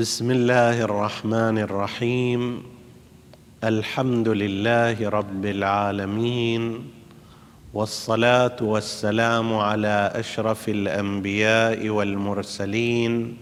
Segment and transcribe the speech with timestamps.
[0.00, 2.62] بسم الله الرحمن الرحيم
[3.64, 6.90] الحمد لله رب العالمين
[7.74, 13.36] والصلاه والسلام على اشرف الانبياء والمرسلين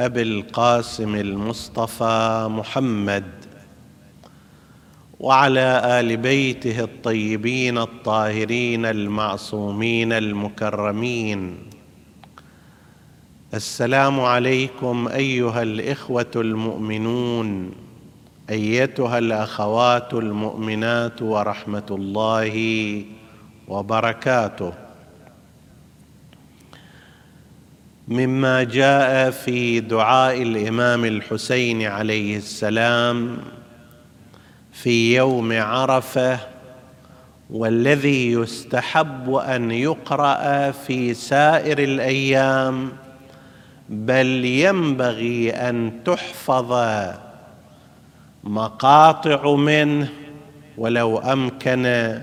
[0.00, 3.24] ابي القاسم المصطفى محمد
[5.20, 11.69] وعلى ال بيته الطيبين الطاهرين المعصومين المكرمين
[13.54, 17.72] السلام عليكم أيها الإخوة المؤمنون
[18.50, 22.54] أيتها الأخوات المؤمنات ورحمة الله
[23.68, 24.72] وبركاته.
[28.08, 33.38] مما جاء في دعاء الإمام الحسين عليه السلام
[34.72, 36.38] في يوم عرفة
[37.50, 42.92] والذي يستحب أن يقرأ في سائر الأيام
[43.90, 46.74] بل ينبغي أن تحفظ
[48.44, 50.08] مقاطع منه
[50.78, 52.14] ولو أمكن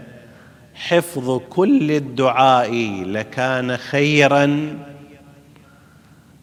[0.75, 2.73] حفظ كل الدعاء
[3.05, 4.77] لكان خيرا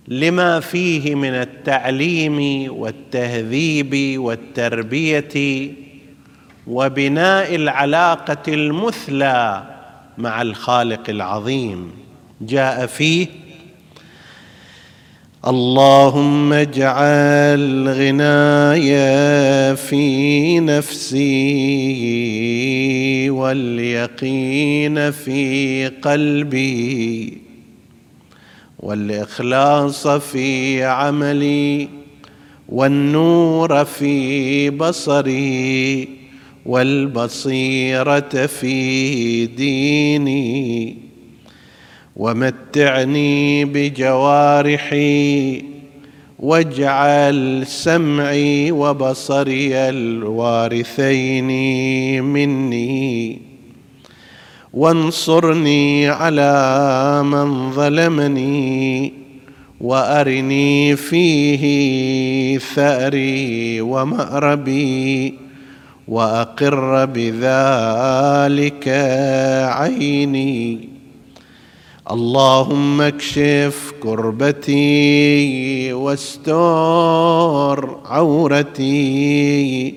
[0.09, 5.71] لما فيه من التعليم والتهذيب والتربية
[6.67, 9.63] وبناء العلاقة المثلى
[10.19, 11.91] مع الخالق العظيم.
[12.41, 13.27] جاء فيه
[15.47, 18.97] اللهم اجعل غناي
[19.77, 21.21] في نفسي
[23.31, 27.39] واليقين في قلبي
[28.79, 31.89] والإخلاص في عملي
[32.69, 36.09] والنور في بصري
[36.67, 40.97] والبصيرة في ديني
[42.17, 45.63] ومتعني بجوارحي
[46.39, 51.49] واجعل سمعي وبصري الوارثين
[52.25, 53.39] مني.
[54.73, 59.13] وانصرني على من ظلمني
[59.81, 65.35] وأرني فيه ثأري ومأربي
[66.09, 68.89] وأقر بذلك
[69.69, 70.94] عيني.
[72.11, 79.95] اللهم اكشف كربتي واستر عورتي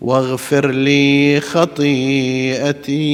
[0.00, 3.04] واغفر لي خطيئتي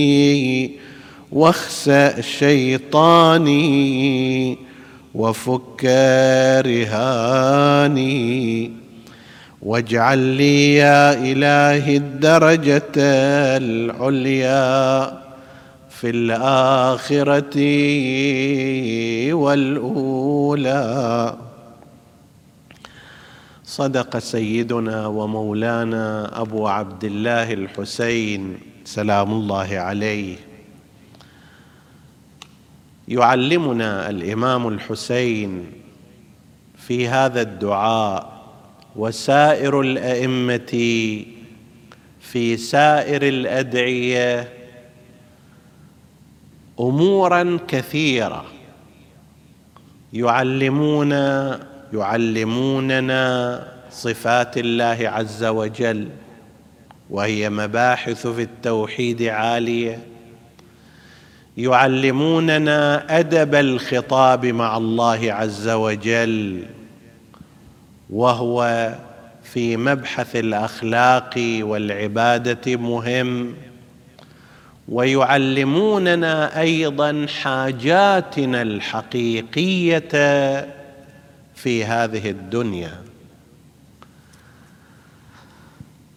[1.33, 3.69] واخسأ شيطاني
[5.15, 5.85] وفك
[6.67, 8.25] رهاني
[9.63, 12.93] واجعل لي يا إلهي الدرجة
[13.57, 15.24] العليا
[16.01, 17.57] في الآخرة
[19.35, 21.37] والأولى.
[23.65, 30.37] صدق سيدنا ومولانا أبو عبد الله الحسين سلام الله عليه.
[33.09, 35.67] يعلمنا الإمام الحسين
[36.79, 38.45] في هذا الدعاء
[38.97, 40.73] وسائر الأئمة
[42.21, 44.64] في سائر الأدعية
[46.81, 48.45] أمورا كثيرة.
[50.13, 51.13] يعلمون
[51.93, 53.25] يعلموننا
[53.91, 56.09] صفات الله عز وجل
[57.11, 59.99] وهي مباحث في التوحيد عالية.
[61.57, 66.67] يعلموننا أدب الخطاب مع الله عز وجل
[68.11, 68.91] وهو
[69.43, 73.55] في مبحث الأخلاق والعبادة مهم.
[74.89, 80.09] ويعلموننا أيضا حاجاتنا الحقيقية
[81.55, 83.03] في هذه الدنيا.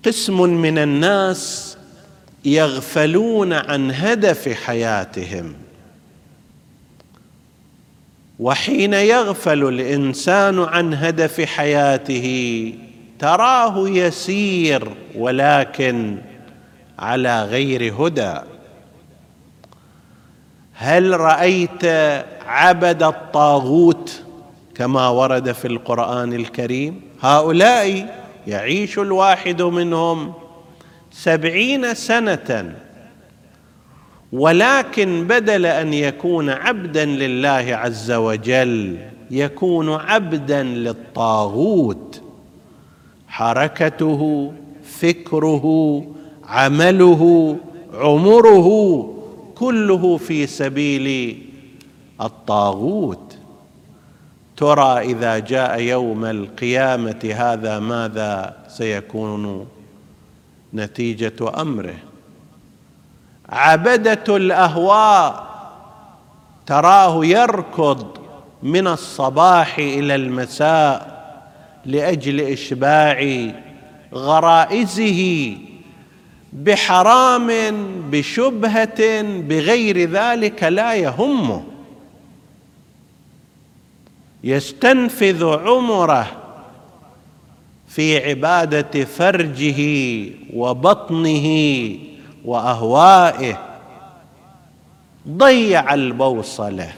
[0.05, 1.77] قسم من الناس
[2.45, 5.55] يغفلون عن هدف حياتهم
[8.39, 12.73] وحين يغفل الإنسان عن هدف حياته
[13.19, 16.17] تراه يسير ولكن
[16.99, 18.56] على غير هدى.
[20.79, 21.85] هل رأيت
[22.45, 24.21] عبد الطاغوت
[24.75, 28.15] كما ورد في القرآن الكريم؟ هؤلاء
[28.47, 30.33] يعيش الواحد منهم
[31.11, 32.75] سبعين سنة
[34.31, 38.97] ولكن بدل أن يكون عبدا لله عز وجل
[39.31, 42.21] يكون عبدا للطاغوت.
[43.27, 44.53] حركته
[44.83, 46.03] فكره
[46.43, 47.55] عمله
[47.93, 49.16] عمره
[49.59, 51.37] كله في سبيل
[52.21, 53.37] الطاغوت.
[54.57, 59.67] ترى إذا جاء يوم القيامة هذا ماذا سيكون
[60.73, 61.95] نتيجة أمره؟
[63.49, 65.47] عبدة الأهواء
[66.65, 68.07] تراه يركض
[68.63, 71.17] من الصباح إلى المساء
[71.85, 73.49] لأجل إشباع
[74.13, 75.51] غرائزه
[76.53, 77.47] بحرام
[78.11, 81.63] بشبهة بغير ذلك لا يهمه
[84.43, 86.43] يستنفذ عمره
[87.87, 89.79] في عبادة فرجه
[90.53, 91.47] وبطنه
[92.45, 93.79] وأهوائه.
[95.29, 96.93] ضيع البوصلة.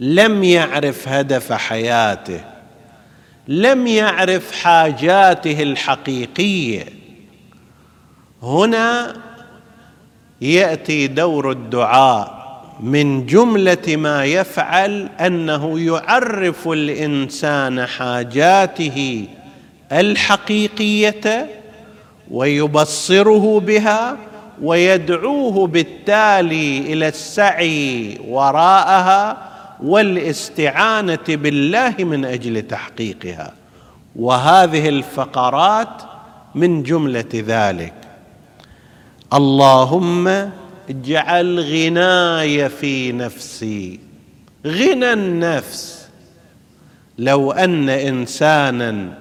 [0.00, 2.40] لم يعرف هدف حياته.
[3.48, 6.84] لم يعرف حاجاته الحقيقية.
[8.46, 9.16] هنا
[10.40, 12.36] يأتي دور الدعاء
[12.80, 19.26] من جملة ما يفعل أنه يعرف الإنسان حاجاته
[19.92, 21.46] الحقيقية
[22.30, 24.16] ويبصره بها
[24.62, 29.36] ويدعوه بالتالي إلى السعي وراءها
[29.82, 33.52] والاستعانة بالله من أجل تحقيقها.
[34.16, 36.02] وهذه الفقرات
[36.54, 38.05] من جملة ذلك.
[39.32, 40.50] اللهم
[40.90, 44.00] اجعل غناي في نفسي.
[44.66, 46.08] غنى النفس.
[47.18, 49.18] لو أن إنسانا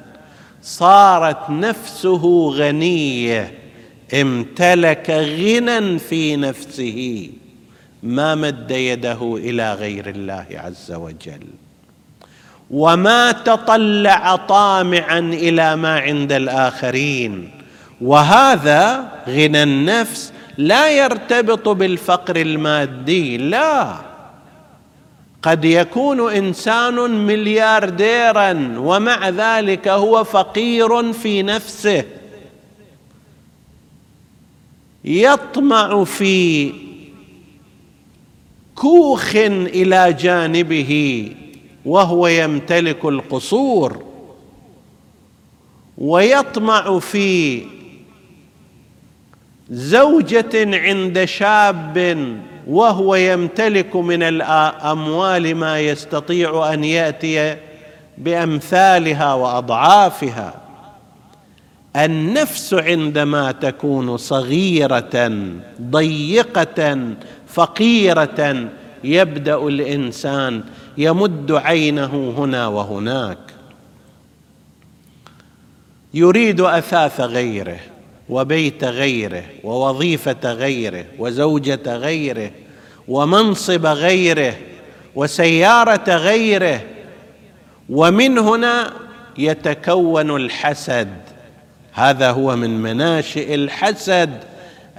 [0.61, 3.53] صارت نفسه غنية
[4.13, 7.29] امتلك غنى في نفسه
[8.03, 11.47] ما مد يده إلى غير الله عز وجل.
[12.71, 17.54] وما تطلع طامعا إلى ما عند الآخرين.
[18.01, 23.95] وهذا غنى النفس لا يرتبط بالفقر المادي لا.
[25.41, 32.03] قد يكون إنسان مليارديرا ومع ذلك هو فقير في نفسه.
[35.05, 36.73] يطمع في
[38.75, 41.31] كوخ إلى جانبه
[41.85, 44.03] وهو يمتلك القصور.
[45.97, 47.63] ويطمع في
[49.69, 52.27] زوجة عند شاب
[52.67, 57.57] وهو يمتلك من الأموال ما يستطيع أن يأتي
[58.17, 60.53] بأمثالها وأضعافها.
[61.95, 65.31] النفس عندما تكون صغيرة
[65.81, 66.99] ضيقة
[67.47, 68.69] فقيرة
[69.03, 70.63] يبدأ الإنسان
[70.97, 73.37] يمد عينه هنا وهناك.
[76.13, 77.79] يريد أثاث غيره.
[78.29, 82.51] وبيت غيره ووظيفة غيره وزوجة غيره
[83.07, 84.55] ومنصب غيره
[85.15, 86.81] وسيارة غيره.
[87.89, 88.93] ومن هنا
[89.37, 91.09] يتكون الحسد.
[91.93, 94.29] هذا هو من مناشئ الحسد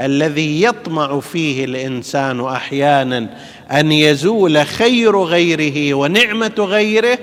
[0.00, 3.29] الذي يطمع فيه الإنسان أحيانا
[3.72, 7.19] أن يزول خير غيره ونعمة غيره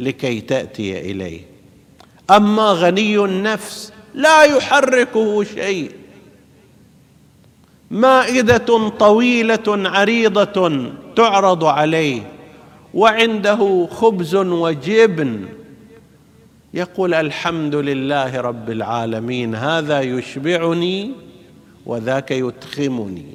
[0.00, 1.40] لكي تأتي إليه.
[2.30, 5.90] أما غني النفس لا يحركه شيء.
[7.90, 12.22] مائدة طويلة عريضة تعرض عليه
[12.94, 15.44] وعنده خبز وجبن.
[16.74, 21.12] يقول الحمد لله رب العالمين هذا يشبعني
[21.86, 23.26] وذاك يتخمني.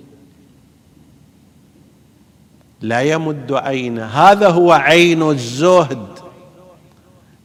[2.81, 6.07] لا يمد عينه هذا هو عين الزهد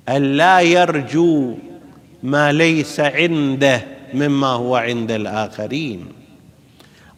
[0.09, 1.55] أن لا يرجو
[2.25, 3.83] ما ليس عنده
[4.15, 6.07] مما هو عند الآخرين.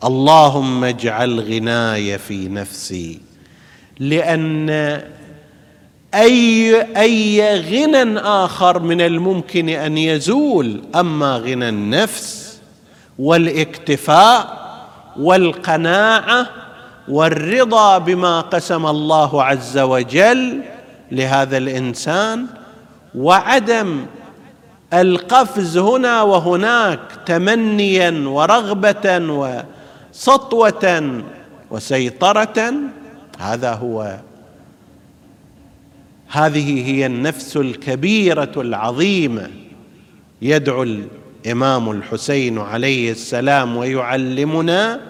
[0.04, 3.20] اللهم اجعل غناي في نفسي
[4.00, 4.70] لأن
[6.14, 12.58] أي أي غنى آخر من الممكن أن يزول أما غنى النفس
[13.18, 14.66] والاكتفاء
[15.18, 16.46] والقناعة
[17.08, 20.60] والرضا بما قسم الله عز وجل
[21.12, 22.46] لهذا الإنسان
[23.14, 24.06] وعدم
[25.00, 29.18] القفز هنا وهناك تمنيا ورغبة
[30.12, 31.22] وسطوة
[31.70, 32.72] وسيطرة
[33.38, 34.16] هذا هو.
[36.28, 39.50] هذه هي النفس الكبيرة العظيمة
[40.42, 45.00] يدعو الإمام الحسين عليه السلام ويعلمنا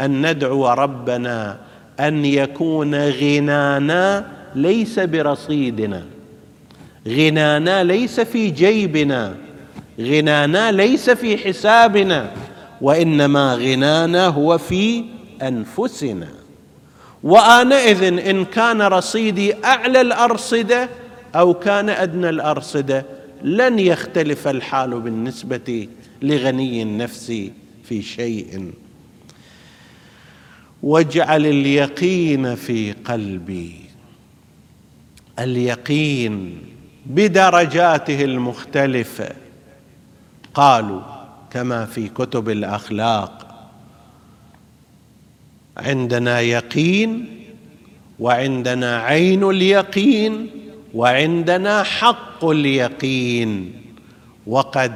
[0.00, 1.58] أن ندعو ربنا
[2.00, 6.04] أن يكون غنانا ليس برصيدنا.
[7.08, 9.36] غنانا ليس في جيبنا.
[10.00, 12.30] غنانا ليس في حسابنا.
[12.80, 15.04] وإنما غنانا هو في
[15.42, 16.28] أنفسنا.
[17.22, 20.88] وانئذ إن كان رصيدي أعلى الأرصدة
[21.34, 23.06] أو كان أدنى الأرصدة
[23.42, 25.88] لن يختلف الحال بالنسبة
[26.22, 27.50] لغني النفس
[27.84, 28.72] في شيء.
[30.82, 33.74] واجعل اليقين في قلبي.
[35.38, 36.58] اليقين
[37.06, 39.28] بدرجاته المختلفة.
[40.54, 41.00] قالوا
[41.50, 43.46] كما في كتب الأخلاق
[45.76, 47.26] عندنا يقين
[48.18, 50.50] وعندنا عين اليقين
[50.94, 53.72] وعندنا حق اليقين.
[54.46, 54.94] وقد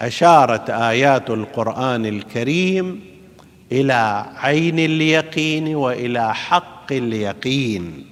[0.00, 3.00] أشارت آيات القرآن الكريم
[3.72, 8.06] إلى عين اليقين وإلى حق اليقين.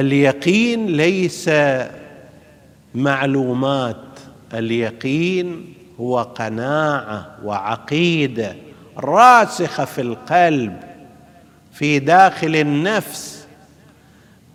[0.00, 1.50] اليقين ليس
[2.94, 3.96] معلومات
[4.54, 8.56] اليقين هو قناعة وعقيدة
[8.98, 10.76] راسخة في القلب
[11.72, 13.46] في داخل النفس.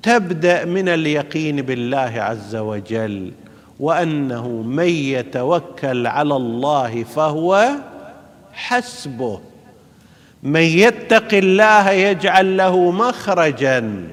[0.03, 3.31] تبدأ من اليقين بالله عز وجل
[3.79, 7.69] وأنه من يتوكل على الله فهو
[8.53, 9.39] حسبه.
[10.43, 14.07] من يتق الله يجعل له مخرجا.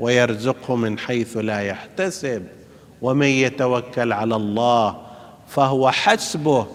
[0.00, 2.42] ويرزقه من حيث لا يحتسب.
[3.02, 4.96] ومن يتوكل على الله
[5.48, 6.66] فهو حسبه.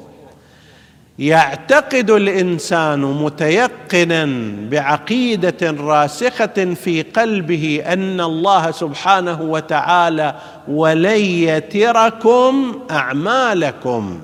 [1.20, 4.26] يعتقد الإنسان متيقنا
[4.70, 10.36] بعقيدة راسخة في قلبه أن الله سبحانه وتعالى
[10.68, 14.22] ولن يتركم أعمالكم.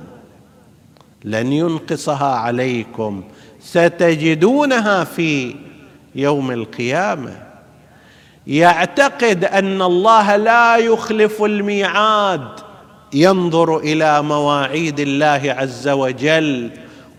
[1.24, 3.24] لن ينقصها عليكم.
[3.62, 5.56] ستجدونها في
[6.16, 7.47] يوم القيامة.
[8.48, 12.48] يعتقد أن الله لا يخلف الميعاد
[13.14, 16.72] ينظر إلى مواعيد الله عز وجل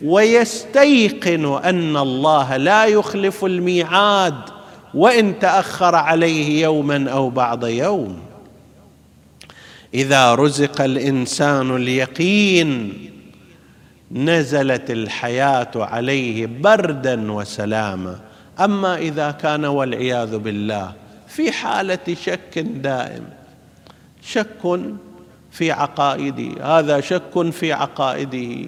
[0.04, 4.34] ويستيقن أن الله لا يخلف الميعاد
[4.94, 8.18] وإن تأخر عليه يوما أو بعض يوم.
[9.94, 12.92] إذا رزق الإنسان اليقين
[14.12, 18.18] نزلت الحياة عليه بردا وسلاما.
[18.60, 23.28] أما إذا كان والعياذ بالله في حالة شك دائم.
[24.22, 24.80] شك
[25.50, 28.66] في عقائده هذا شك في عقائده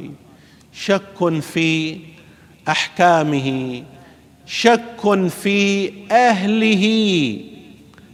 [0.72, 1.98] شك في
[2.68, 3.82] أحكامه.
[4.46, 6.84] شك في أهله.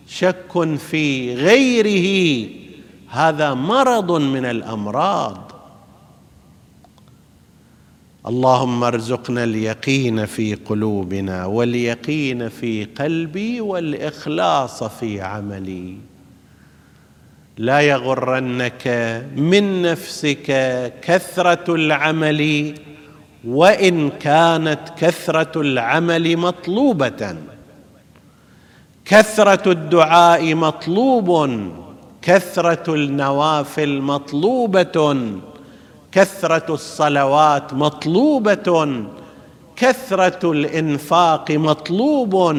[0.08, 2.48] شك في غيره.
[3.08, 5.45] هذا مرض من الأمراض.
[8.28, 15.96] اللهم ارزقنا اليقين في قلوبنا واليقين في قلبي والإخلاص في عملي.
[17.58, 18.88] لا يغرنك
[19.36, 20.46] من نفسك
[21.02, 22.74] كثرة العمل
[23.44, 27.36] وإن كانت كثرة العمل مطلوبة.
[29.04, 31.50] كثرة الدعاء مطلوب
[32.22, 35.16] كثرة النوافل مطلوبة.
[36.12, 39.04] كثرة الصلوات مطلوبة
[39.76, 42.54] كثرة الإنفاق مطلوب.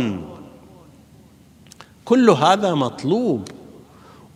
[2.06, 3.48] كل هذا مطلوب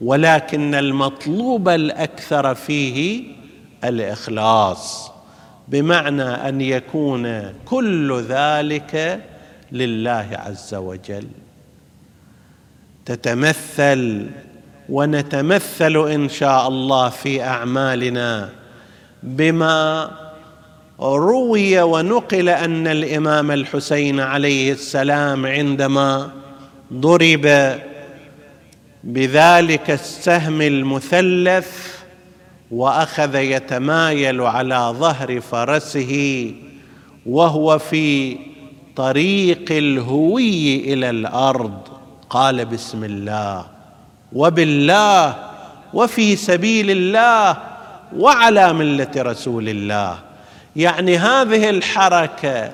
[0.01, 3.23] ولكن المطلوب الأكثر فيه
[3.83, 5.11] الإخلاص
[5.67, 9.23] بمعنى أن يكون كل ذلك
[9.71, 11.27] لله عز وجل.
[13.05, 14.29] تتمثل
[14.89, 18.49] ونتمثل إن شاء الله في أعمالنا
[19.23, 20.11] بما
[20.99, 26.29] روي ونقل أن الإمام الحسين عليه السلام عندما
[26.93, 27.75] ضرب
[29.03, 32.01] بذلك السهم المثلث
[32.71, 36.53] وأخذ يتمايل على ظهر فرسه
[37.25, 38.37] وهو في
[38.95, 41.79] طريق الهوي إلى الأرض
[42.29, 43.65] قال بسم الله.
[44.33, 45.35] وبالله
[45.93, 47.70] وفي سبيل الله
[48.17, 50.19] وعلى ملة رسول الله.
[50.75, 52.71] يعني هذه الحركة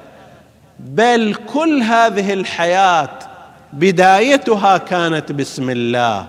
[0.79, 3.19] بل كل هذه الحياة
[3.73, 6.27] بدايتها كانت بسم الله.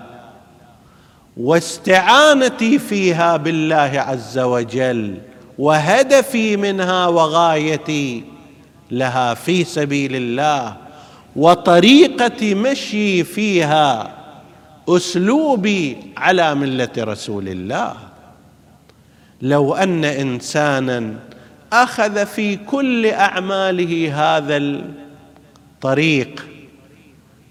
[1.37, 5.17] واستعانتي فيها بالله عز وجل
[5.57, 8.23] وهدفي منها وغايتي
[8.91, 10.75] لها في سبيل الله.
[11.35, 14.11] وطريقه مشي فيها
[14.89, 18.08] أسلوبي على ملة رسول الله.
[19.41, 21.13] لو أن إنسانا
[21.73, 26.45] أخذ في كل أعماله هذا الطريق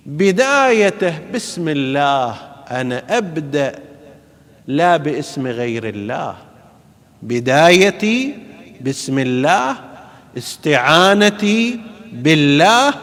[0.06, 2.34] بدايته بسم الله
[2.70, 3.74] أنا أبدأ
[4.66, 6.36] لا باسم غير الله.
[7.22, 8.34] بدايتي
[8.80, 9.76] بسم الله
[10.38, 11.80] استعانتي
[12.12, 12.94] بالله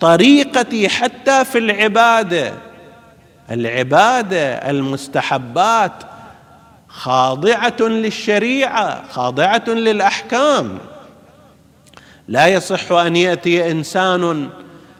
[0.00, 2.52] طريقتي حتى في العبادة.
[3.50, 5.92] العبادة المستحبات
[6.94, 10.78] خاضعة للشريعة خاضعة للأحكام.
[12.28, 14.48] لا يصح أن يأتي إنسان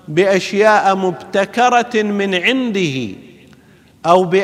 [0.08, 3.16] بأشياء مبتكرة من عنده
[4.06, 4.34] أو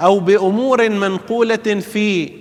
[0.00, 2.32] أو بأمور منقولة في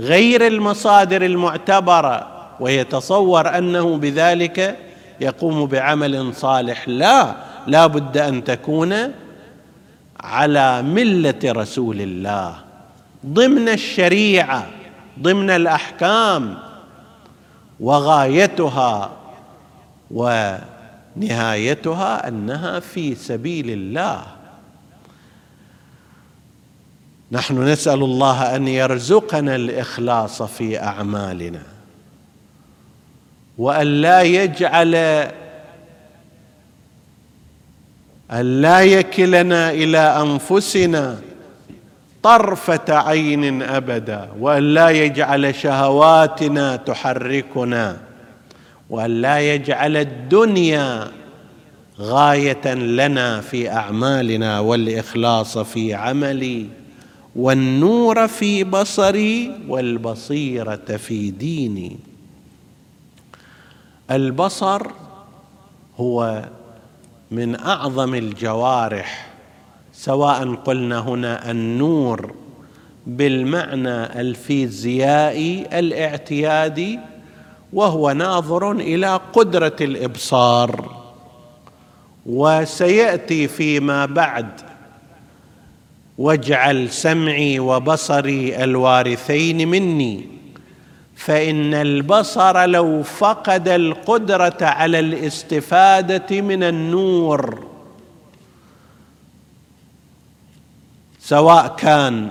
[0.00, 2.26] غير المصادر المعتبرة
[2.60, 4.76] ويتصور أنه بذلك
[5.20, 6.88] يقوم بعمل صالح.
[6.88, 7.34] لا
[7.66, 9.12] لا بد أن تكون
[10.20, 12.67] على ملة رسول الله.
[13.26, 14.66] ضمن الشريعة
[15.22, 16.58] ضمن الأحكام
[17.80, 19.10] وغايتها
[20.10, 20.68] ونهايتها
[22.28, 24.26] أنها في سبيل الله.
[27.32, 31.62] نحن نسأل الله أن يرزقنا الإخلاص في أعمالنا
[33.58, 34.94] وأن لا يجعل
[38.30, 41.20] أن لا يكلنا إلى أنفسنا
[42.28, 47.96] طرفة عين أبدا وأن لا يجعل شهواتنا تحركنا
[48.90, 51.10] وأن لا يجعل الدنيا
[52.00, 56.66] غاية لنا في أعمالنا والإخلاص في عملي
[57.36, 61.96] والنور في بصري والبصيرة في ديني.
[64.10, 64.86] البصر
[65.96, 66.44] هو
[67.30, 69.27] من أعظم الجوارح
[69.98, 72.34] سواء قلنا هنا النور
[73.06, 76.98] بالمعنى الفيزيائي الاعتيادي
[77.72, 80.96] وهو ناظر إلى قدرة الإبصار.
[82.26, 84.48] وسيأتي فيما بعد.
[86.18, 90.26] واجعل سمعي وبصري الوارثين مني.
[91.16, 97.67] فإن البصر لو فقد القدرة على الاستفادة من النور
[101.28, 102.30] سواء كان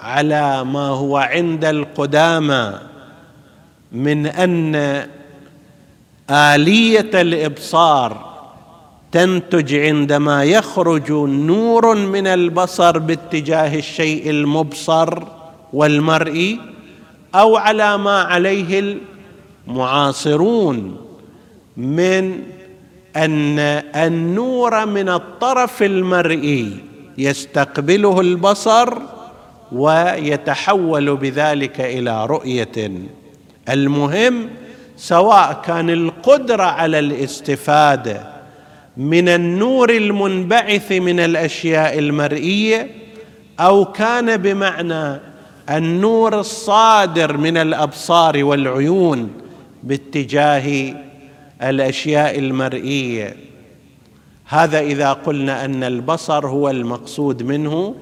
[0.00, 2.72] على ما هو عند القدامى
[3.92, 5.06] من أن
[6.30, 8.30] آلية الإبصار
[9.12, 15.22] تنتج عندما يخرج نور من البصر باتجاه الشيء المبصر
[15.72, 16.60] والمرئي
[17.34, 18.98] أو على ما عليه
[19.68, 20.96] المعاصرون
[21.76, 22.42] من
[23.16, 23.58] أن
[23.94, 26.89] النور من الطرف المرئي
[27.20, 28.98] يستقبله البصر
[29.72, 32.90] ويتحول بذلك إلى رؤية.
[33.68, 34.48] المهم
[34.96, 38.22] سواء كان القدرة على الاستفاده
[38.96, 42.90] من النور المنبعث من الأشياء المرئية
[43.60, 45.20] أو كان بمعنى
[45.70, 49.30] النور الصادر من الأبصار والعيون
[49.82, 50.94] باتجاه
[51.62, 53.36] الأشياء المرئية.
[54.50, 57.94] هذا إذا قلنا أن البصر هو المقصود منه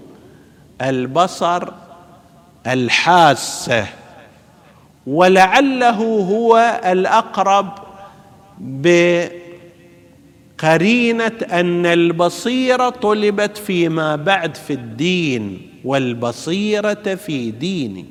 [0.83, 1.69] البصر
[2.67, 3.87] الحاسة
[5.07, 5.97] ولعله
[6.31, 7.79] هو الأقرب
[10.59, 18.07] بقرينة أن البصيرة طلبت فيما بعد في الدين والبصيرة في ديني.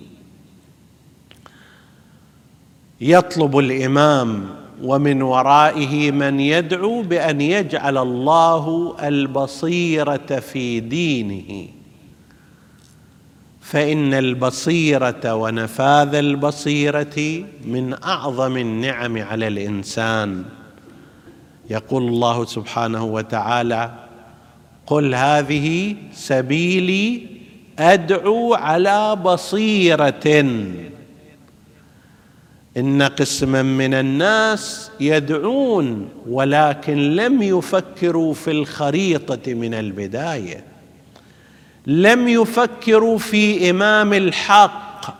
[3.01, 4.49] يطلب الإمام
[4.83, 11.67] ومن ورائه من يدعو بأن يجعل الله البصيرة في دينه.
[13.61, 20.43] فإن البصيرة ونفاذ البصيرة من أعظم النعم على الإنسان.
[21.69, 23.91] يقول الله سبحانه وتعالى
[24.87, 27.27] قل هذه سبيلي
[27.79, 30.45] أدعو على بصيرة.
[32.77, 40.63] إن قسما من الناس يدعون ولكن لم يفكروا في الخريطة من البداية.
[41.87, 45.17] لم يفكروا في إمام الحق.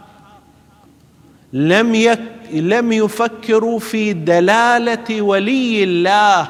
[1.54, 2.22] لم يك
[2.54, 6.50] لم يفكروا في دلالة ولي الله.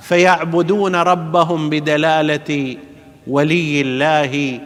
[0.00, 2.76] فيعبدون ربهم بدلالة
[3.26, 4.60] ولي الله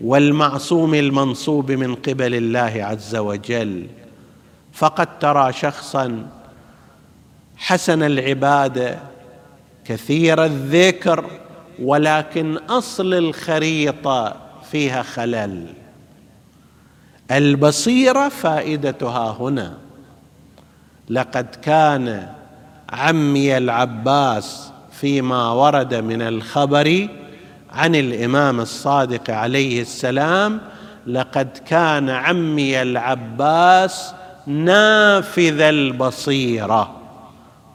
[0.00, 3.86] والمعصوم المنصوب من قبل الله عز وجل.
[4.78, 6.26] فقد ترى شخصا
[7.56, 8.98] حسن العباده
[9.84, 11.30] كثير الذكر
[11.82, 14.36] ولكن أصل الخريطه
[14.70, 15.66] فيها خلل.
[17.30, 19.78] البصيرة فائدتها هنا.
[21.10, 22.28] لقد كان
[22.90, 27.08] عمي العباس فيما ورد من الخبر
[27.72, 30.60] عن الإمام الصادق عليه السلام
[31.06, 34.14] لقد كان عمي العباس
[34.48, 36.94] نافذ البصيرة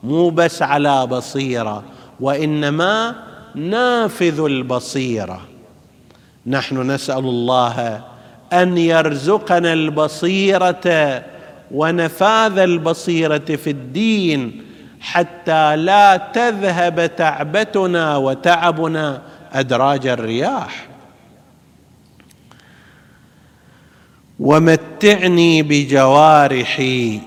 [0.03, 1.83] مو بس على بصيرة
[2.19, 3.15] وإنما
[3.55, 5.41] نافذ البصيرة.
[6.47, 8.01] نحن نسأل الله
[8.53, 11.23] أن يرزقنا البصيرة
[11.71, 14.63] ونفاذ البصيرة في الدين
[15.01, 19.21] حتى لا تذهب تعبتنا وتعبنا
[19.53, 20.87] أدراج الرياح.
[24.39, 27.19] ومتعني بجوارحي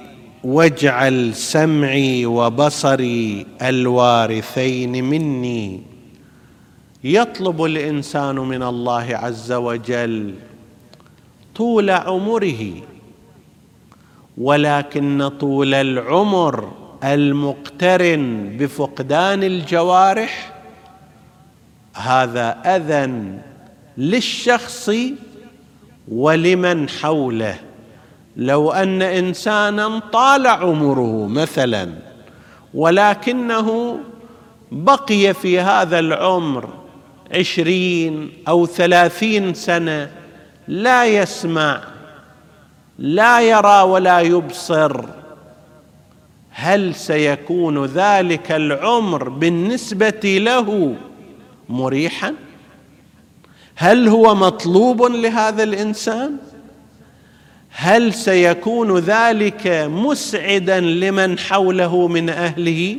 [0.44, 5.82] واجعل سمعي وبصري الوارثين مني.
[7.04, 10.34] يطلب الإنسان من الله عز وجل
[11.54, 12.72] طول عمره
[14.38, 16.72] ولكن طول العمر
[17.04, 20.52] المقترن بفقدان الجوارح
[21.94, 23.38] هذا أذى
[23.98, 24.90] للشخص
[26.08, 27.56] ولمن حوله؟
[28.36, 31.92] لو أن إنسانا طال عمره مثلا
[32.74, 33.98] ولكنه
[34.72, 36.68] بقي في هذا العمر
[37.34, 40.10] عشرين أو ثلاثين سنة
[40.68, 41.80] لا يسمع
[42.98, 45.04] لا يرى ولا يبصر.
[46.50, 50.96] هل سيكون ذلك العمر بالنسبة له
[51.68, 52.34] مريحا؟
[53.76, 56.36] هل هو مطلوب لهذا الإنسان؟
[57.70, 62.98] هل سيكون ذلك مسعدا لمن حوله من أهله؟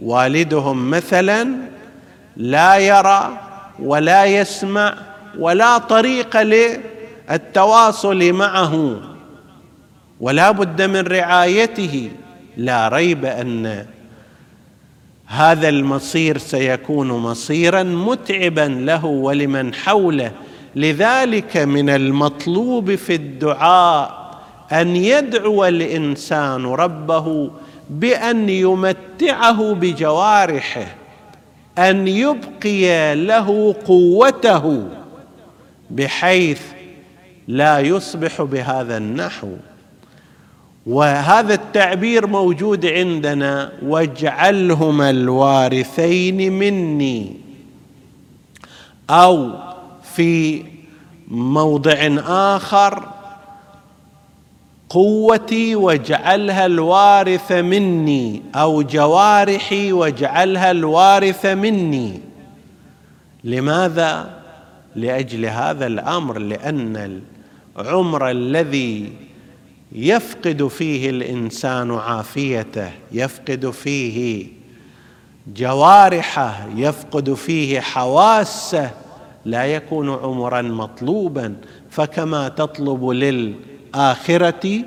[0.00, 1.56] والدهم مثلا
[2.36, 3.38] لا يرى
[3.78, 4.94] ولا يسمع
[5.38, 9.00] ولا طريق للتواصل معه.
[10.20, 12.10] ولا بد من رعايته.
[12.56, 13.86] لا ريب أن
[15.32, 20.32] هذا المصير سيكون مصيرا متعبا له ولمن حوله.
[20.76, 24.40] لذلك من المطلوب في الدعاء
[24.72, 27.50] أن يدعو الإنسان ربه
[27.90, 30.86] بأن يمتعه بجوارحه
[31.78, 34.88] أن يبقي له قوته
[35.90, 36.62] بحيث
[37.48, 39.48] لا يصبح بهذا النحو.
[40.90, 47.36] وهذا التعبير موجود عندنا واجعلهما الوارثين مني.
[49.10, 49.50] أو
[50.02, 50.64] في
[51.28, 53.08] موضع آخر
[54.88, 58.42] قوتي واجعلها الوارث مني.
[58.54, 62.20] أو جوارحي واجعلها الوارث مني.
[63.44, 64.30] لماذا؟
[64.96, 67.20] لأجل هذا الأمر لأن
[67.78, 69.12] العمر الذي
[69.92, 74.46] يفقد فيه الإنسان عافيته يفقد فيه
[75.56, 78.90] جوارحه يفقد فيه حواسه
[79.44, 81.56] لا يكون عمرا مطلوبا.
[81.90, 84.84] فكما تطلب للآخرة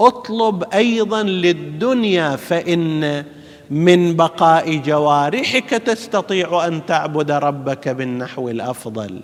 [0.00, 3.24] اطلب أيضا للدنيا فإن
[3.70, 9.20] من بقاء جوارحك تستطيع أن تعبد ربك بالنحو الأفضل.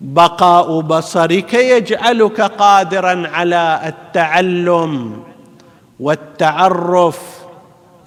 [0.00, 5.22] بقاء بصرك يجعلك قادرا على التعلم
[6.00, 7.20] والتعرف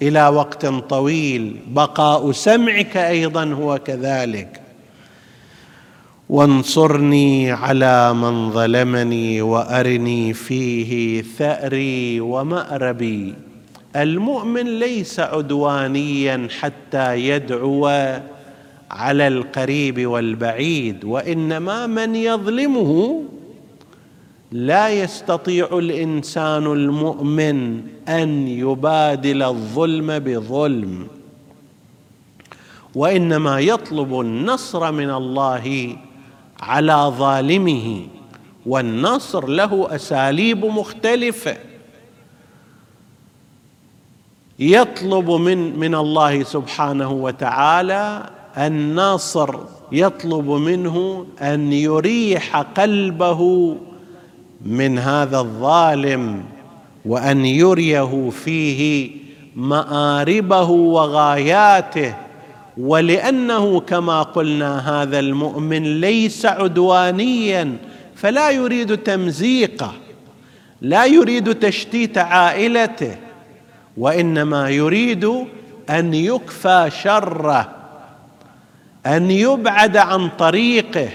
[0.02, 1.56] إلى وقت طويل.
[1.66, 4.60] بقاء سمعك أيضا هو كذلك.
[6.28, 13.34] وانصرني على من ظلمني وأرني فيه ثأري وماربي
[13.96, 17.88] المؤمن ليس عدوانيا حتى يدعو
[18.92, 23.22] على القريب والبعيد وإنما من يظلمه
[24.52, 31.06] لا يستطيع الإنسان المؤمن أن يبادل الظلم بظلم.
[32.94, 35.96] وإنما يطلب النصر من الله
[36.60, 38.06] على ظالمه
[38.66, 41.56] والنصر له أساليب مختلفة.
[44.58, 49.54] يطلب من من الله سبحانه وتعالى الناصر
[49.92, 53.76] يطلب منه أن يريح قلبه
[54.64, 56.44] من هذا الظالم
[57.04, 59.10] وأن يريه فيه
[59.56, 62.14] مآربه وغاياته.
[62.78, 67.76] ولأنه كما قلنا هذا المؤمن ليس عدوانيا
[68.14, 69.92] فلا يريد تمزيقه
[70.80, 73.16] لا يريد تشتيت عائلته
[73.96, 75.24] وإنما يريد
[75.90, 77.81] أن يكفى شره.
[79.06, 81.08] أن يبعد عن طريقه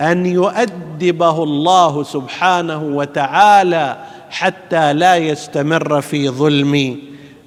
[0.00, 6.98] أن يؤدبه الله سبحانه وتعالى حتى لا يستمر في ظلم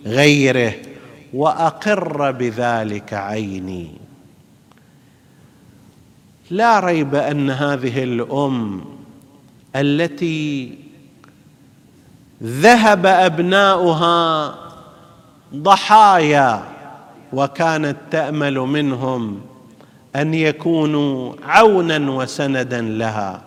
[0.05, 0.73] غيره
[1.33, 3.91] وأقر بذلك عيني.
[6.49, 8.85] لا ريب أن هذه الأم
[9.75, 10.77] التي
[12.43, 14.55] ذهب أبناؤها
[15.55, 16.70] ضحايا
[17.33, 19.41] وكانت تأمل منهم
[20.15, 23.41] أن يكونوا عونا وسندا لها.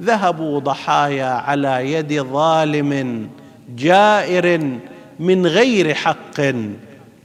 [0.00, 3.28] ذهبوا ضحايا على يد ظالم
[3.76, 4.78] جائر
[5.20, 6.40] من غير حق.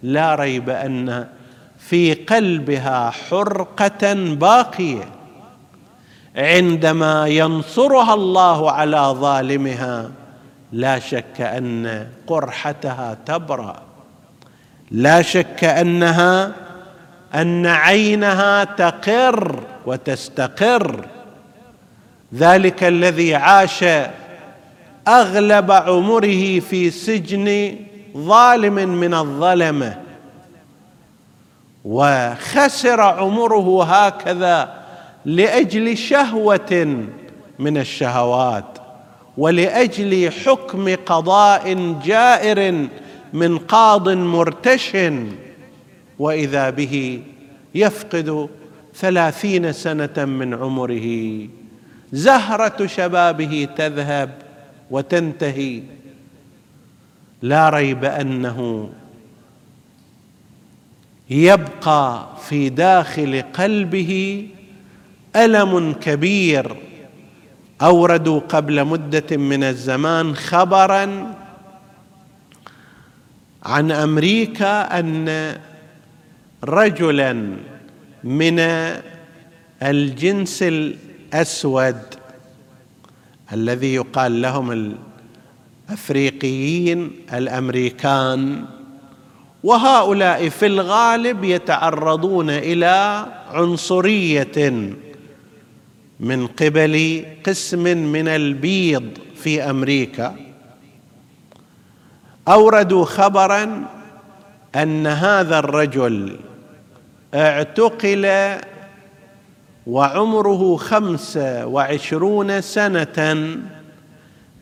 [0.03, 1.27] لا ريب أن
[1.77, 5.09] في قلبها حرقة باقية.
[6.35, 10.11] عندما ينصرها الله على ظالمها
[10.71, 13.94] لا شك أن قرحتها تبرأ.
[14.91, 16.51] لا شك أنها
[17.35, 21.05] أن عينها تقر وتستقر.
[22.35, 23.85] ذلك الذي عاش
[25.07, 27.75] أغلب عمره في سجن
[28.17, 29.97] ظالم من الظلمه
[31.85, 34.73] وخسر عمره هكذا
[35.25, 36.97] لأجل شهوة
[37.59, 38.77] من الشهوات
[39.37, 42.87] ولأجل حكم قضاء جائر
[43.35, 45.27] من قاض مرتشن
[46.19, 47.21] وإذا به
[47.75, 48.49] يفقد
[48.95, 51.07] ثلاثين سنة من عمره.
[52.13, 54.29] زهرة شبابه تذهب
[54.91, 55.81] وتنتهي.
[57.41, 58.89] لا ريب أنه
[61.29, 64.47] يبقى في داخل قلبه
[65.35, 66.75] ألم كبير.
[67.81, 71.34] أوردوا قبل مدة من الزمان خبرا
[73.65, 75.57] عن أمريكا أن
[76.63, 77.33] رجلا
[78.23, 78.59] من
[79.83, 81.97] الجنس الأسود
[83.53, 84.95] الذي يقال لهم
[85.89, 88.65] الافريقيين الأمريكان
[89.63, 94.93] وهؤلاء في الغالب يتعرضون إلى عنصرية
[96.19, 100.44] من قبل قسم من البيض في أمريكا.
[102.47, 103.85] أوردوا خبرا
[104.75, 106.39] أن هذا الرجل
[107.33, 108.55] اعتقل
[109.87, 113.47] وعمره خمسه وعشرون سنة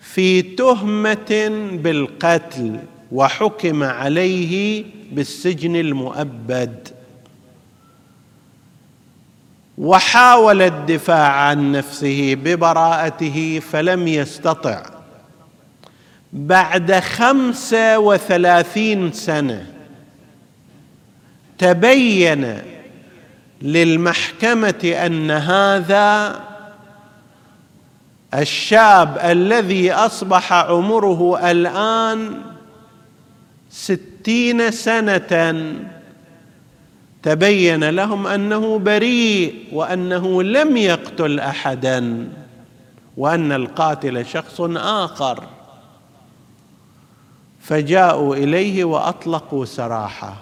[0.01, 2.79] في تهمة بالقتل
[3.11, 6.87] وحكم عليه بالسجن المؤبد.
[9.77, 14.92] وحاول الدفاع عن نفسه ببراءته فلم يستطع.
[16.33, 19.65] بعد خمسة وثلاثين سنة
[21.57, 22.61] تبين
[23.61, 26.39] للمحكمة أن هذا
[28.33, 32.41] الشاب الذي أصبح عمره الآن
[33.69, 35.55] ستين سنة
[37.23, 42.27] تبين لهم أنه بريء وأنه لم يقتل احدا
[43.17, 45.43] وأن القاتل شخص آخر.
[47.63, 50.35] فجاءوا إليه وأطلقوا سراحه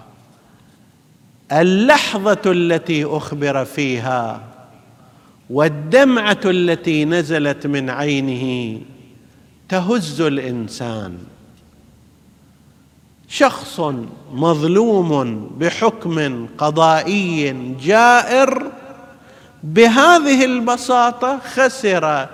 [1.52, 4.40] اللحظة التي أخبر فيها
[5.50, 8.80] والدمعة التي نزلت من عينه
[9.68, 11.18] تهز الإنسان.
[13.28, 13.80] شخص
[14.32, 18.70] مظلوم بحكم قضائي جائر
[19.64, 22.28] بهذه البساطة خسر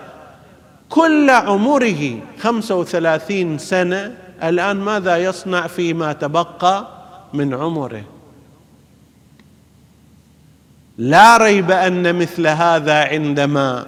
[0.88, 6.88] كل عمره خمسة وثلاثين سنة الآن ماذا يصنع فيما تبقى
[7.35, 8.05] من عمره؟
[10.98, 13.87] لا ريب أن مثل هذا عندما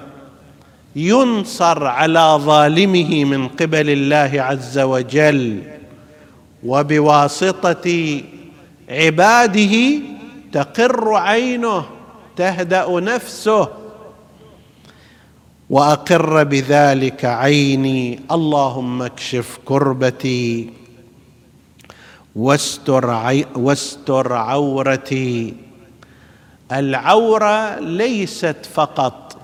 [0.97, 5.63] ينصر على ظالمه من قبل الله عز وجل
[6.65, 8.21] وبواسطة
[8.89, 9.99] عباده
[10.53, 11.85] تقر عينه
[12.37, 13.69] تهدأ نفسه
[15.71, 18.21] وأقر بذلك عيني.
[18.31, 20.71] اللهم اكشف كربتي
[22.37, 25.55] واستر, عي واستر عورتي.
[26.73, 29.39] العورة ليست فقط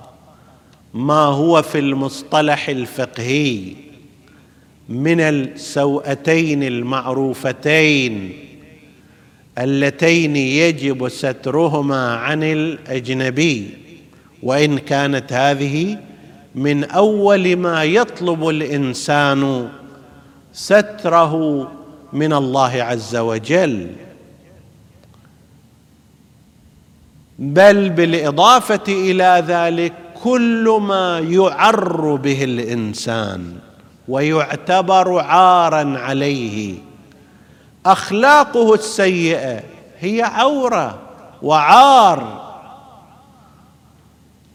[0.94, 3.72] ما هو في المصطلح الفقهي
[4.88, 8.32] من السوءتين المعروفتين
[9.58, 13.70] اللتين يجب سترهما عن الأجنبي.
[14.42, 15.98] وإن كانت هذه
[16.56, 19.68] من أول ما يطلب الإنسان
[20.52, 21.68] ستره
[22.12, 23.90] من الله عز وجل.
[27.38, 29.92] بل بالإضافة إلى ذلك
[30.22, 33.52] كل ما يعر به الإنسان
[34.08, 36.74] ويعتبر عارا عليه.
[37.86, 39.62] أخلاقه السيئة
[40.00, 40.98] هي عورة
[41.42, 42.45] وعار.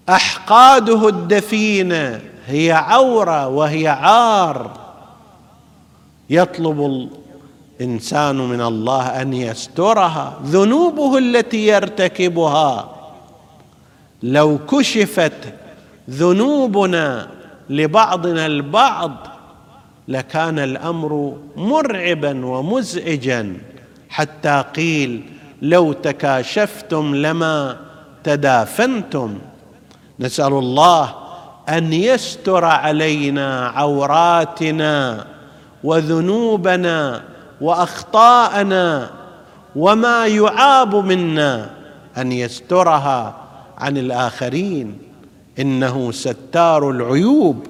[0.10, 4.72] أحقاده الدفينة هي عورة وهي عار.
[6.30, 7.10] يطلب
[7.82, 12.90] الإنسان من الله أن يسترها ذنوبه التي يرتكبها.
[14.24, 15.54] لو كشفت
[16.10, 17.28] ذنوبنا
[17.70, 19.12] لبعضنا البعض
[20.08, 23.58] لكان الأمر مرعبا ومزعجا.
[24.10, 25.24] حتى قيل
[25.62, 27.78] لو تكاشفتم لما
[28.24, 29.40] تدافنتم.
[30.21, 31.15] نسأل الله
[31.69, 35.27] أن يستر علينا عوراتنا
[35.84, 37.23] وذنوبنا
[37.62, 39.12] وأخطاءنا
[39.75, 41.69] وما يعاب منا
[42.17, 43.36] أن يسترها
[43.77, 44.97] عن الآخرين.
[45.60, 47.67] إنه ستار العيوب.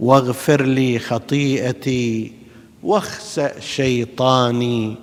[0.00, 2.32] واغفر لي خطيئتي
[2.82, 4.96] واخسأ شيطاني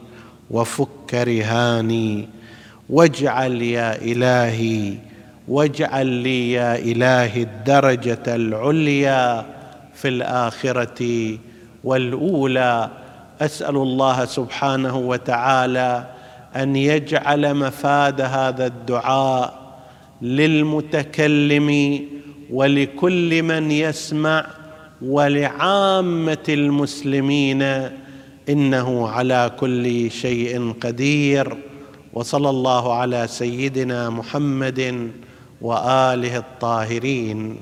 [0.51, 2.29] وفك رهاني
[2.89, 5.10] واجعل يا إلهي
[5.47, 9.45] واجعل لي يا إلهي الدرجة العليا
[9.93, 11.37] في الآخرة
[11.83, 12.89] والأولى.
[13.41, 16.07] أسأل الله سبحانه وتعالى
[16.55, 19.61] أن يجعل مفاد هذا الدعاء
[20.21, 21.99] للمتكلم
[22.51, 24.45] ولكل من يسمع
[25.01, 27.61] ولعامة المسلمين
[28.49, 31.57] إنه على كل شيء قدير.
[32.13, 35.11] وصلى الله على سيدنا محمد
[35.61, 37.61] وآله الطاهرين.